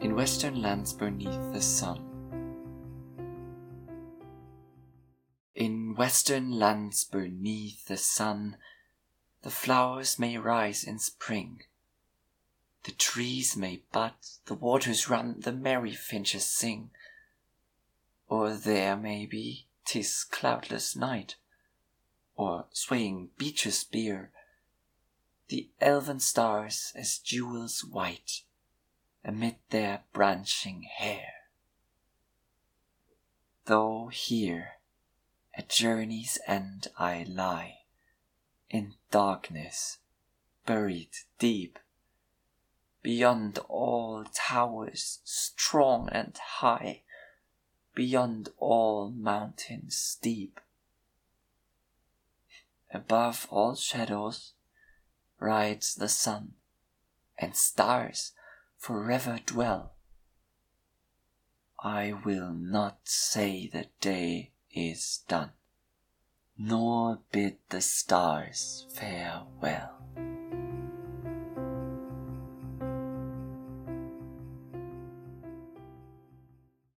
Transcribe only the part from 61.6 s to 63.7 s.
I will not say